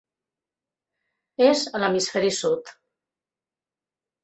[1.49, 2.75] És a l'hemisferi sud.